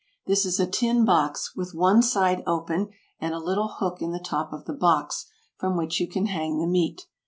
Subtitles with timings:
[0.25, 4.19] This is a tin box, with one side open and a little hook in the
[4.19, 5.27] top of the box,
[5.59, 7.03] from which you can hang the meat.